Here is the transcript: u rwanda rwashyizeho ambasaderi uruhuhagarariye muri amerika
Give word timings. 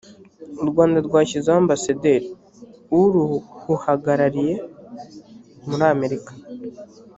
u 0.61 0.65
rwanda 0.69 0.97
rwashyizeho 1.07 1.57
ambasaderi 1.63 2.27
uruhuhagarariye 3.01 4.53
muri 5.67 5.85
amerika 5.93 6.31